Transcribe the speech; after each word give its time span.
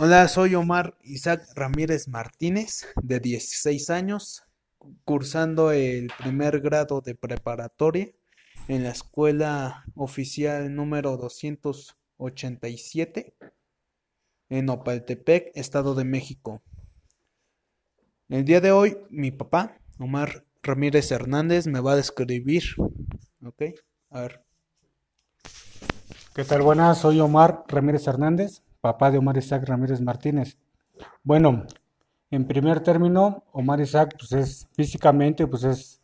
Hola, 0.00 0.28
soy 0.28 0.54
Omar 0.54 0.96
Isaac 1.02 1.46
Ramírez 1.54 2.08
Martínez, 2.08 2.86
de 3.02 3.20
16 3.20 3.90
años, 3.90 4.44
cursando 5.04 5.72
el 5.72 6.10
primer 6.18 6.60
grado 6.60 7.00
de 7.00 7.14
preparatoria 7.14 8.10
en 8.68 8.84
la 8.84 8.90
escuela 8.90 9.84
oficial 9.94 10.74
número 10.74 11.16
287 11.16 13.34
en 14.48 14.68
Opaltepec, 14.68 15.52
Estado 15.54 15.94
de 15.94 16.04
México. 16.04 16.62
El 18.28 18.44
día 18.44 18.60
de 18.60 18.72
hoy, 18.72 18.98
mi 19.10 19.30
papá, 19.30 19.78
Omar 19.98 20.44
Ramírez 20.62 21.10
Hernández, 21.10 21.66
me 21.66 21.80
va 21.80 21.92
a 21.92 21.96
describir. 21.96 22.62
¿Ok? 23.44 23.62
A 24.10 24.20
ver. 24.20 24.44
¿Qué 26.34 26.44
tal? 26.44 26.62
Buenas, 26.62 26.98
soy 26.98 27.20
Omar 27.20 27.64
Ramírez 27.66 28.06
Hernández, 28.06 28.62
papá 28.80 29.10
de 29.10 29.18
Omar 29.18 29.36
Isaac 29.36 29.64
Ramírez 29.66 30.00
Martínez. 30.00 30.58
Bueno, 31.22 31.66
en 32.30 32.46
primer 32.46 32.80
término, 32.80 33.44
Omar 33.52 33.80
Isaac 33.80 34.14
pues 34.18 34.32
es 34.32 34.68
físicamente 34.72 35.46
pues 35.46 35.64
es 35.64 36.00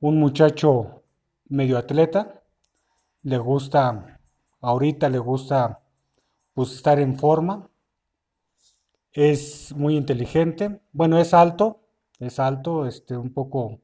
un 0.00 0.18
muchacho 0.18 1.02
medio 1.48 1.78
atleta, 1.78 2.42
le 3.22 3.38
gusta 3.38 4.20
ahorita 4.60 5.08
le 5.08 5.18
gusta 5.18 5.80
pues 6.54 6.72
estar 6.72 6.98
en 6.98 7.18
forma. 7.18 7.68
Es 9.12 9.74
muy 9.74 9.96
inteligente, 9.96 10.80
bueno, 10.92 11.18
es 11.18 11.32
alto, 11.32 11.80
es 12.18 12.38
alto, 12.38 12.86
este 12.86 13.16
un 13.16 13.32
poco 13.32 13.80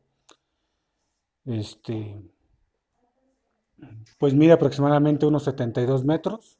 este 1.44 2.22
pues 4.18 4.34
mide 4.34 4.52
aproximadamente 4.52 5.26
unos 5.26 5.44
72 5.44 6.04
metros. 6.04 6.58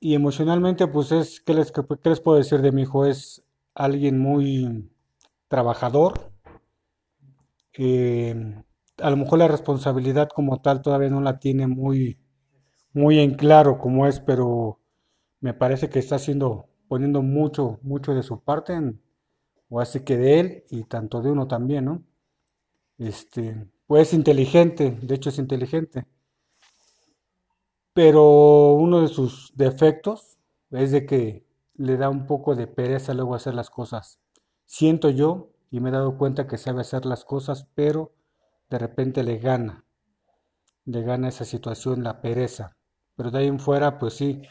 Y 0.00 0.14
emocionalmente, 0.14 0.86
pues 0.86 1.10
es, 1.12 1.40
¿qué 1.40 1.54
les, 1.54 1.72
qué 1.72 2.10
les 2.10 2.20
puedo 2.20 2.36
decir 2.38 2.60
de 2.60 2.72
mi 2.72 2.82
hijo? 2.82 3.06
Es 3.06 3.42
alguien 3.74 4.18
muy 4.18 4.90
trabajador. 5.48 6.32
Eh, 7.78 8.34
a 8.98 9.10
lo 9.10 9.16
mejor 9.16 9.38
la 9.38 9.48
responsabilidad 9.48 10.28
como 10.28 10.60
tal 10.60 10.82
todavía 10.82 11.10
no 11.10 11.20
la 11.20 11.38
tiene 11.38 11.66
muy, 11.66 12.18
muy 12.92 13.20
en 13.20 13.34
claro 13.34 13.78
como 13.78 14.06
es, 14.06 14.20
pero 14.20 14.80
me 15.40 15.54
parece 15.54 15.90
que 15.90 15.98
está 15.98 16.16
haciendo, 16.16 16.68
poniendo 16.88 17.22
mucho, 17.22 17.78
mucho 17.82 18.14
de 18.14 18.22
su 18.22 18.40
parte, 18.42 18.74
o 19.68 19.80
así 19.80 20.00
que 20.00 20.16
de 20.16 20.40
él 20.40 20.64
y 20.70 20.84
tanto 20.84 21.22
de 21.22 21.30
uno 21.30 21.48
también, 21.48 21.86
¿no? 21.86 22.04
Este, 22.98 23.66
pues 23.86 24.08
es 24.08 24.14
inteligente, 24.14 24.98
de 25.02 25.14
hecho 25.14 25.30
es 25.30 25.38
inteligente 25.38 26.06
pero 27.96 28.74
uno 28.74 29.00
de 29.00 29.08
sus 29.08 29.54
defectos 29.56 30.36
es 30.70 30.92
de 30.92 31.06
que 31.06 31.46
le 31.76 31.96
da 31.96 32.10
un 32.10 32.26
poco 32.26 32.54
de 32.54 32.66
pereza 32.66 33.14
luego 33.14 33.34
hacer 33.34 33.54
las 33.54 33.70
cosas. 33.70 34.20
Siento 34.66 35.08
yo 35.08 35.48
y 35.70 35.80
me 35.80 35.88
he 35.88 35.92
dado 35.92 36.18
cuenta 36.18 36.46
que 36.46 36.58
sabe 36.58 36.82
hacer 36.82 37.06
las 37.06 37.24
cosas, 37.24 37.70
pero 37.74 38.12
de 38.68 38.78
repente 38.78 39.24
le 39.24 39.38
gana, 39.38 39.86
le 40.84 41.04
gana 41.04 41.28
esa 41.28 41.46
situación 41.46 42.04
la 42.04 42.20
pereza. 42.20 42.76
Pero 43.16 43.30
de 43.30 43.38
ahí 43.38 43.46
en 43.46 43.58
fuera, 43.58 43.98
pues 43.98 44.12
sí. 44.12 44.42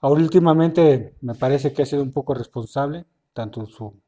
Ahora 0.00 0.20
últimamente 0.20 1.16
me 1.20 1.36
parece 1.36 1.72
que 1.72 1.82
ha 1.82 1.86
sido 1.86 2.02
un 2.02 2.12
poco 2.12 2.34
responsable, 2.34 3.06
tanto 3.32 3.60
en, 3.60 3.68
su, 3.68 4.02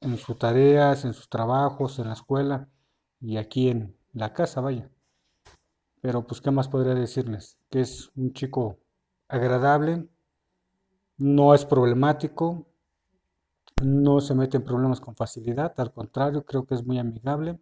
en 0.00 0.16
sus 0.18 0.36
tareas, 0.36 1.04
en 1.04 1.14
sus 1.14 1.28
trabajos, 1.28 2.00
en 2.00 2.08
la 2.08 2.14
escuela 2.14 2.68
y 3.20 3.36
aquí 3.36 3.68
en 3.68 3.96
la 4.12 4.32
casa, 4.32 4.60
vaya. 4.60 4.90
Pero 6.00 6.26
pues, 6.26 6.40
¿qué 6.40 6.50
más 6.50 6.68
podría 6.68 6.94
decirles? 6.94 7.58
Que 7.70 7.80
es 7.80 8.10
un 8.16 8.32
chico 8.32 8.78
agradable, 9.28 10.08
no 11.16 11.54
es 11.54 11.64
problemático, 11.64 12.66
no 13.82 14.20
se 14.20 14.34
mete 14.34 14.56
en 14.56 14.64
problemas 14.64 15.00
con 15.00 15.16
facilidad, 15.16 15.72
al 15.78 15.92
contrario, 15.92 16.44
creo 16.44 16.64
que 16.66 16.74
es 16.74 16.84
muy 16.84 16.98
amigable. 16.98 17.58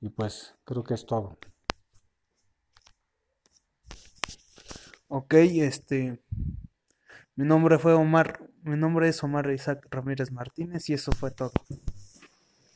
Y 0.00 0.10
pues 0.10 0.54
creo 0.64 0.84
que 0.84 0.94
es 0.94 1.06
todo. 1.06 1.38
Ok, 5.08 5.34
este. 5.34 6.20
Mi 7.34 7.44
nombre 7.46 7.78
fue 7.78 7.94
Omar. 7.94 8.50
Mi 8.62 8.76
nombre 8.76 9.08
es 9.08 9.22
Omar 9.22 9.50
Isaac 9.50 9.86
Ramírez 9.90 10.32
Martínez 10.32 10.88
y 10.90 10.94
eso 10.94 11.12
fue 11.12 11.30
todo. 11.30 11.52